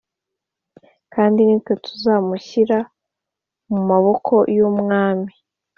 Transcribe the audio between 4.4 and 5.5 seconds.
y’umwami.